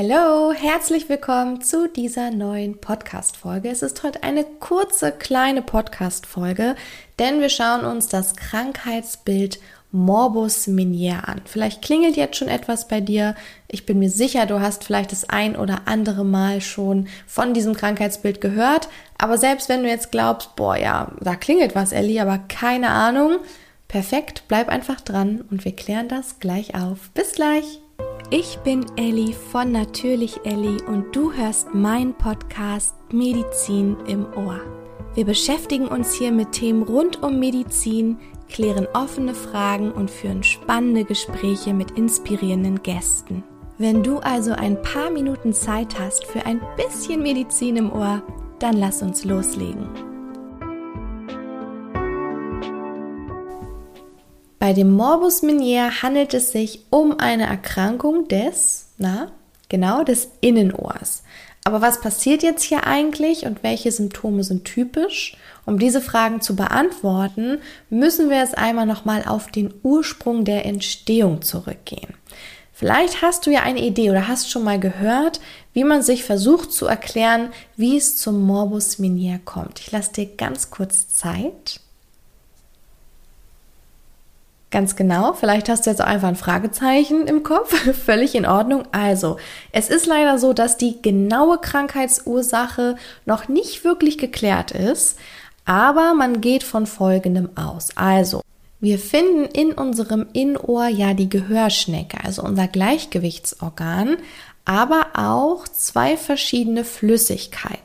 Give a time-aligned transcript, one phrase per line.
[0.00, 3.68] Hallo, herzlich willkommen zu dieser neuen Podcast-Folge.
[3.68, 6.76] Es ist heute eine kurze, kleine Podcast-Folge,
[7.18, 9.58] denn wir schauen uns das Krankheitsbild
[9.90, 11.40] Morbus Minier an.
[11.46, 13.34] Vielleicht klingelt jetzt schon etwas bei dir.
[13.66, 17.74] Ich bin mir sicher, du hast vielleicht das ein oder andere Mal schon von diesem
[17.74, 18.88] Krankheitsbild gehört.
[19.18, 23.38] Aber selbst wenn du jetzt glaubst, boah, ja, da klingelt was, Ellie, aber keine Ahnung.
[23.88, 27.10] Perfekt, bleib einfach dran und wir klären das gleich auf.
[27.14, 27.80] Bis gleich!
[28.30, 34.60] Ich bin Elli von Natürlich Elli und du hörst meinen Podcast Medizin im Ohr.
[35.14, 38.18] Wir beschäftigen uns hier mit Themen rund um Medizin,
[38.50, 43.44] klären offene Fragen und führen spannende Gespräche mit inspirierenden Gästen.
[43.78, 48.22] Wenn du also ein paar Minuten Zeit hast für ein bisschen Medizin im Ohr,
[48.58, 49.88] dann lass uns loslegen.
[54.68, 59.32] Bei dem Morbus Minier handelt es sich um eine Erkrankung des, na,
[59.70, 61.22] genau, des Innenohrs.
[61.64, 65.38] Aber was passiert jetzt hier eigentlich und welche Symptome sind typisch?
[65.64, 71.40] Um diese Fragen zu beantworten, müssen wir es einmal nochmal auf den Ursprung der Entstehung
[71.40, 72.12] zurückgehen.
[72.74, 75.40] Vielleicht hast du ja eine Idee oder hast schon mal gehört,
[75.72, 79.80] wie man sich versucht zu erklären, wie es zum Morbus Minier kommt.
[79.80, 81.80] Ich lasse dir ganz kurz Zeit.
[84.70, 87.74] Ganz genau, vielleicht hast du jetzt auch einfach ein Fragezeichen im Kopf,
[88.04, 88.82] völlig in Ordnung.
[88.92, 89.38] Also,
[89.72, 95.18] es ist leider so, dass die genaue Krankheitsursache noch nicht wirklich geklärt ist,
[95.64, 97.96] aber man geht von Folgendem aus.
[97.96, 98.42] Also,
[98.78, 104.18] wir finden in unserem Innenohr ja die Gehörschnecke, also unser Gleichgewichtsorgan,
[104.66, 107.78] aber auch zwei verschiedene Flüssigkeiten.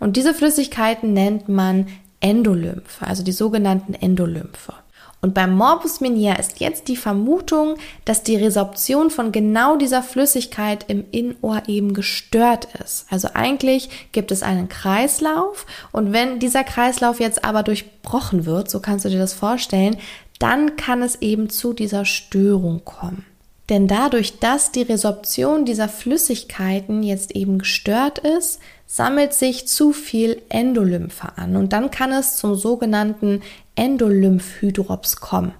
[0.00, 1.88] Und diese Flüssigkeiten nennt man
[2.20, 4.74] Endolymphe, also die sogenannten Endolymphe.
[5.24, 10.84] Und beim Morbus Minier ist jetzt die Vermutung, dass die Resorption von genau dieser Flüssigkeit
[10.88, 13.06] im Innenohr eben gestört ist.
[13.08, 18.80] Also eigentlich gibt es einen Kreislauf und wenn dieser Kreislauf jetzt aber durchbrochen wird, so
[18.80, 19.96] kannst du dir das vorstellen,
[20.40, 23.24] dann kann es eben zu dieser Störung kommen.
[23.68, 30.42] Denn dadurch, dass die Resorption dieser Flüssigkeiten jetzt eben gestört ist, sammelt sich zu viel
[30.48, 33.40] Endolymphe an und dann kann es zum sogenannten
[33.76, 35.54] Endolymphhydrops kommen.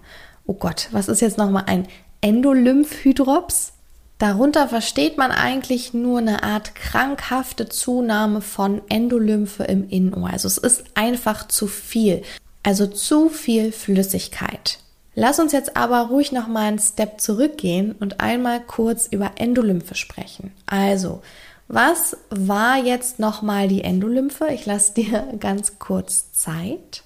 [0.44, 1.86] Oh Gott, was ist jetzt nochmal ein
[2.20, 3.72] Endolymphhydrops?
[4.18, 10.30] Darunter versteht man eigentlich nur eine Art krankhafte Zunahme von Endolymphe im Innenohr.
[10.30, 12.22] Also es ist einfach zu viel.
[12.62, 14.78] Also zu viel Flüssigkeit.
[15.14, 20.52] Lass uns jetzt aber ruhig nochmal einen Step zurückgehen und einmal kurz über Endolymphe sprechen.
[20.66, 21.20] Also,
[21.68, 24.48] was war jetzt nochmal die Endolymphe?
[24.52, 27.02] Ich lasse dir ganz kurz Zeit.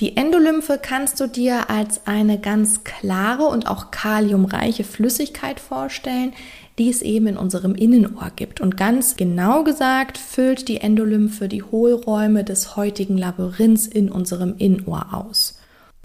[0.00, 6.32] Die Endolymphe kannst du dir als eine ganz klare und auch kaliumreiche Flüssigkeit vorstellen,
[6.78, 8.62] die es eben in unserem Innenohr gibt.
[8.62, 15.08] Und ganz genau gesagt füllt die Endolymphe die Hohlräume des heutigen Labyrinths in unserem Innenohr
[15.12, 15.59] aus.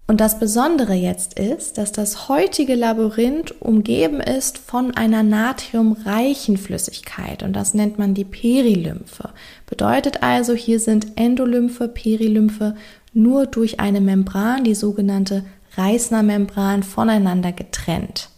[0.08, 7.42] Und das Besondere jetzt ist, dass das heutige Labyrinth umgeben ist von einer natriumreichen Flüssigkeit
[7.42, 9.30] und das nennt man die Perilymphe.
[9.66, 12.76] Bedeutet also, hier sind Endolymphe, Perilymphe
[13.14, 15.44] nur durch eine Membran, die sogenannte
[15.76, 18.30] Reißner-Membran, voneinander getrennt.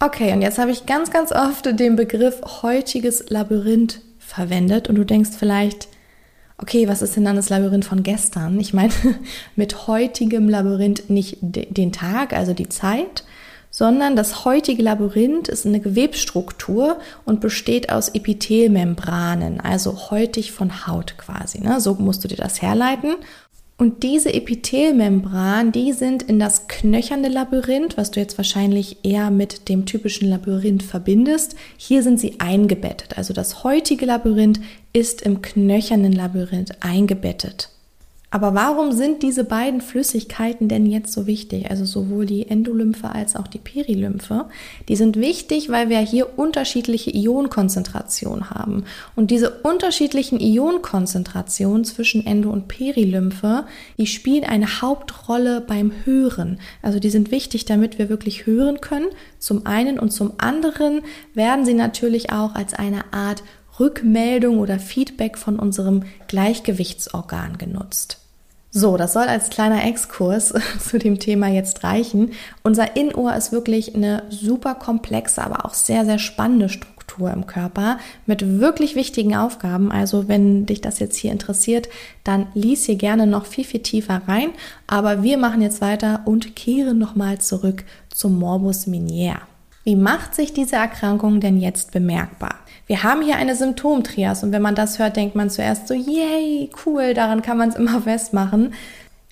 [0.00, 5.04] Okay, und jetzt habe ich ganz, ganz oft den Begriff heutiges Labyrinth verwendet und du
[5.04, 5.87] denkst vielleicht,
[6.58, 8.58] okay, was ist denn dann das Labyrinth von gestern?
[8.60, 8.92] Ich meine
[9.56, 13.24] mit heutigem Labyrinth nicht den Tag, also die Zeit,
[13.70, 21.16] sondern das heutige Labyrinth ist eine Gewebsstruktur und besteht aus Epithelmembranen, also heutig von Haut
[21.18, 21.60] quasi.
[21.60, 21.80] Ne?
[21.80, 23.16] So musst du dir das herleiten.
[23.80, 29.68] Und diese Epithelmembran, die sind in das knöchernde Labyrinth, was du jetzt wahrscheinlich eher mit
[29.68, 31.54] dem typischen Labyrinth verbindest.
[31.76, 33.16] Hier sind sie eingebettet.
[33.16, 34.58] Also das heutige Labyrinth
[34.92, 37.70] ist im knöchernen Labyrinth eingebettet.
[38.30, 41.70] Aber warum sind diese beiden Flüssigkeiten denn jetzt so wichtig?
[41.70, 44.46] Also sowohl die Endolymphe als auch die Perilymphe.
[44.88, 48.84] Die sind wichtig, weil wir hier unterschiedliche Ionenkonzentrationen haben.
[49.16, 53.64] Und diese unterschiedlichen Ionenkonzentrationen zwischen Endo- und Perilymphe,
[53.96, 56.60] die spielen eine Hauptrolle beim Hören.
[56.82, 59.06] Also die sind wichtig, damit wir wirklich hören können.
[59.38, 61.00] Zum einen und zum anderen
[61.32, 63.42] werden sie natürlich auch als eine Art
[63.78, 68.18] Rückmeldung oder Feedback von unserem Gleichgewichtsorgan genutzt.
[68.70, 72.32] So, das soll als kleiner Exkurs zu dem Thema jetzt reichen.
[72.62, 77.98] Unser Innenohr ist wirklich eine super komplexe, aber auch sehr, sehr spannende Struktur im Körper
[78.26, 79.90] mit wirklich wichtigen Aufgaben.
[79.90, 81.88] Also wenn dich das jetzt hier interessiert,
[82.24, 84.50] dann lies hier gerne noch viel, viel tiefer rein.
[84.86, 89.40] Aber wir machen jetzt weiter und kehren nochmal zurück zum Morbus Minier.
[89.88, 92.56] Wie macht sich diese Erkrankung denn jetzt bemerkbar?
[92.86, 96.68] Wir haben hier eine Symptomtrias und wenn man das hört, denkt man zuerst so, yay,
[96.84, 98.74] cool, daran kann man es immer festmachen.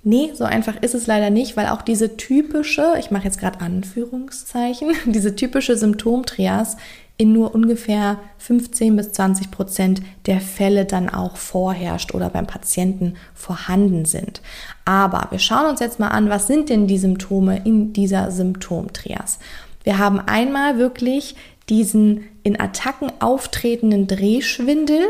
[0.02, 3.60] Nee, so einfach ist es leider nicht, weil auch diese typische, ich mache jetzt gerade
[3.60, 6.78] Anführungszeichen, diese typische Symptomtrias
[7.18, 13.16] in nur ungefähr 15 bis 20 Prozent der Fälle dann auch vorherrscht oder beim Patienten
[13.34, 14.40] vorhanden sind.
[14.86, 19.38] Aber wir schauen uns jetzt mal an, was sind denn die Symptome in dieser Symptomtrias?
[19.86, 21.36] Wir haben einmal wirklich
[21.68, 25.00] diesen in Attacken auftretenden Drehschwindel,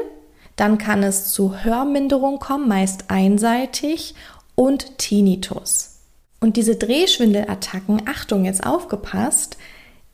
[0.55, 4.14] dann kann es zu Hörminderung kommen, meist einseitig,
[4.55, 6.00] und Tinnitus.
[6.40, 9.56] Und diese Drehschwindelattacken, Achtung, jetzt aufgepasst,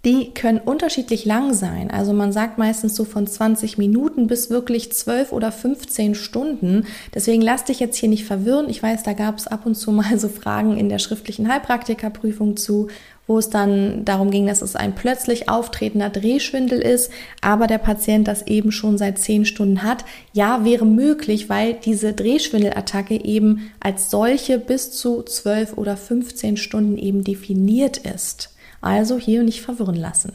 [0.04, 1.90] die können unterschiedlich lang sein.
[1.90, 6.86] Also man sagt meistens so von 20 Minuten bis wirklich 12 oder 15 Stunden.
[7.14, 8.68] Deswegen lass dich jetzt hier nicht verwirren.
[8.68, 12.56] Ich weiß, da gab es ab und zu mal so Fragen in der schriftlichen Heilpraktikerprüfung
[12.56, 12.88] zu,
[13.26, 17.10] wo es dann darum ging, dass es ein plötzlich auftretender Drehschwindel ist,
[17.40, 20.04] aber der Patient das eben schon seit 10 Stunden hat.
[20.32, 26.98] Ja, wäre möglich, weil diese Drehschwindelattacke eben als solche bis zu 12 oder 15 Stunden
[26.98, 28.54] eben definiert ist.
[28.80, 30.32] Also hier nicht verwirren lassen.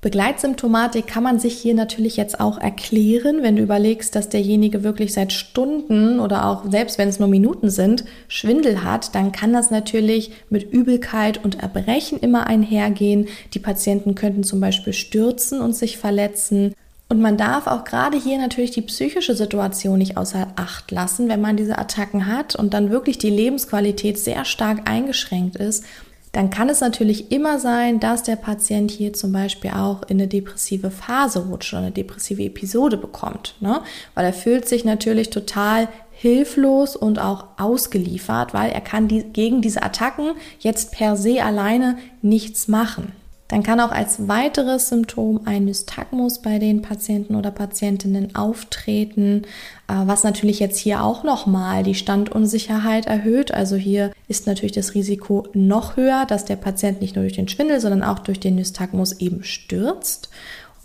[0.00, 5.12] Begleitsymptomatik kann man sich hier natürlich jetzt auch erklären, wenn du überlegst, dass derjenige wirklich
[5.12, 9.72] seit Stunden oder auch selbst wenn es nur Minuten sind, Schwindel hat, dann kann das
[9.72, 13.26] natürlich mit Übelkeit und Erbrechen immer einhergehen.
[13.54, 16.74] Die Patienten könnten zum Beispiel stürzen und sich verletzen.
[17.08, 21.40] Und man darf auch gerade hier natürlich die psychische Situation nicht außer Acht lassen, wenn
[21.40, 25.84] man diese Attacken hat und dann wirklich die Lebensqualität sehr stark eingeschränkt ist
[26.32, 30.28] dann kann es natürlich immer sein, dass der Patient hier zum Beispiel auch in eine
[30.28, 33.80] depressive Phase rutscht oder eine depressive Episode bekommt, ne?
[34.14, 39.62] weil er fühlt sich natürlich total hilflos und auch ausgeliefert, weil er kann die, gegen
[39.62, 43.12] diese Attacken jetzt per se alleine nichts machen.
[43.48, 49.44] Dann kann auch als weiteres Symptom ein Nystagmus bei den Patienten oder Patientinnen auftreten,
[49.88, 53.52] äh, was natürlich jetzt hier auch nochmal die Standunsicherheit erhöht.
[53.52, 57.48] Also hier ist natürlich das Risiko noch höher, dass der Patient nicht nur durch den
[57.48, 60.28] Schwindel, sondern auch durch den Nystagmus eben stürzt.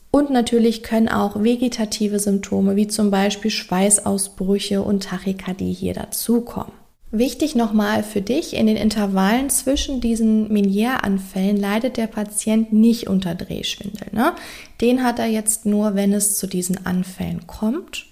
[0.10, 6.83] Und natürlich können auch vegetative Symptome wie zum Beispiel Schweißausbrüche und Tachykardie hier dazukommen.
[7.16, 13.36] Wichtig nochmal für dich, in den Intervallen zwischen diesen Meniere-Anfällen leidet der Patient nicht unter
[13.36, 14.08] Drehschwindel.
[14.12, 14.34] Ne?
[14.82, 18.08] Den hat er jetzt nur, wenn es zu diesen Anfällen kommt.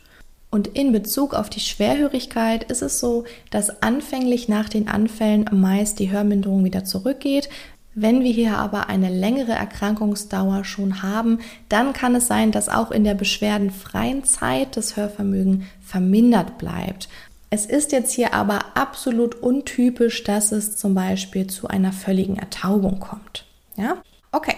[0.52, 5.98] Und in Bezug auf die Schwerhörigkeit ist es so, dass anfänglich nach den Anfällen meist
[5.98, 7.50] die Hörminderung wieder zurückgeht.
[7.96, 11.40] Wenn wir hier aber eine längere Erkrankungsdauer schon haben,
[11.70, 17.10] dann kann es sein, dass auch in der beschwerdenfreien Zeit das Hörvermögen vermindert bleibt.
[17.54, 23.02] Es ist jetzt hier aber absolut untypisch, dass es zum Beispiel zu einer völligen Ertaubung
[23.02, 23.46] kommt.
[23.76, 24.02] Ja?
[24.32, 24.56] Okay.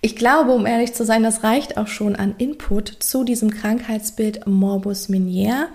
[0.00, 4.48] Ich glaube, um ehrlich zu sein, das reicht auch schon an Input zu diesem Krankheitsbild
[4.48, 5.68] Morbus Minier.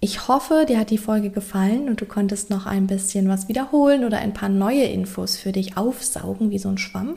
[0.00, 4.04] Ich hoffe, dir hat die Folge gefallen und du konntest noch ein bisschen was wiederholen
[4.04, 7.14] oder ein paar neue Infos für dich aufsaugen, wie so ein Schwamm.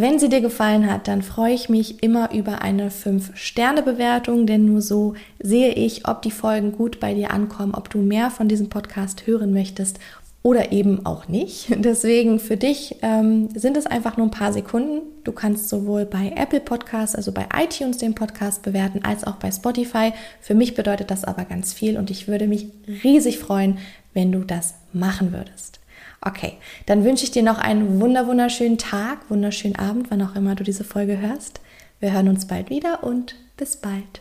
[0.00, 4.80] Wenn sie dir gefallen hat, dann freue ich mich immer über eine 5-Sterne-Bewertung, denn nur
[4.80, 8.68] so sehe ich, ob die Folgen gut bei dir ankommen, ob du mehr von diesem
[8.68, 9.98] Podcast hören möchtest
[10.44, 11.66] oder eben auch nicht.
[11.78, 15.00] Deswegen für dich ähm, sind es einfach nur ein paar Sekunden.
[15.24, 19.50] Du kannst sowohl bei Apple Podcasts, also bei iTunes den Podcast bewerten, als auch bei
[19.50, 20.12] Spotify.
[20.40, 22.68] Für mich bedeutet das aber ganz viel und ich würde mich
[23.02, 23.78] riesig freuen,
[24.14, 25.80] wenn du das machen würdest.
[26.20, 26.54] Okay,
[26.86, 30.64] dann wünsche ich dir noch einen wunder wunderschönen Tag, wunderschönen Abend, wann auch immer du
[30.64, 31.60] diese Folge hörst.
[32.00, 34.20] Wir hören uns bald wieder und bis bald.